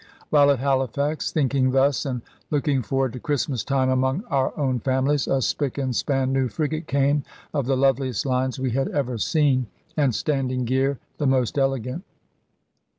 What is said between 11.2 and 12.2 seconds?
most elegant.